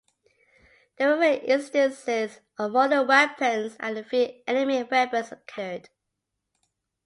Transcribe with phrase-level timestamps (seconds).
[0.97, 5.89] There were rare instances of modern weapons, and a few enemy weapons captured.